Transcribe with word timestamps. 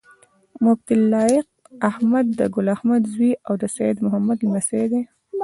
مفتي 0.63 0.95
لائق 1.11 1.47
احمد 1.89 2.25
د 2.39 2.41
ګل 2.53 2.67
احمد 2.75 3.01
زوي 3.13 3.31
او 3.47 3.53
د 3.61 3.63
سيد 3.75 3.95
محمد 4.05 4.37
لمسی 4.45 4.83
دی 4.91 5.01